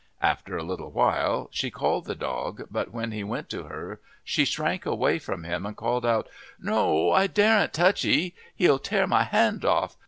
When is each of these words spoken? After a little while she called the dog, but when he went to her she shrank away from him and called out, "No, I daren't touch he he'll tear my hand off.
After 0.23 0.57
a 0.57 0.63
little 0.63 0.89
while 0.89 1.47
she 1.51 1.69
called 1.69 2.05
the 2.05 2.15
dog, 2.15 2.63
but 2.71 2.91
when 2.91 3.11
he 3.11 3.23
went 3.23 3.49
to 3.49 3.65
her 3.65 3.99
she 4.23 4.45
shrank 4.45 4.83
away 4.83 5.19
from 5.19 5.43
him 5.43 5.63
and 5.63 5.77
called 5.77 6.07
out, 6.07 6.27
"No, 6.59 7.11
I 7.11 7.27
daren't 7.27 7.71
touch 7.71 8.01
he 8.01 8.33
he'll 8.55 8.79
tear 8.79 9.05
my 9.05 9.21
hand 9.25 9.63
off. 9.63 9.97